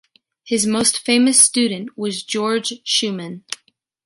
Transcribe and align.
His 0.43 0.65
most 0.65 0.97
famous 0.97 1.39
student 1.39 1.95
was 1.95 2.23
Georg 2.23 2.63
Schumann. 2.83 3.43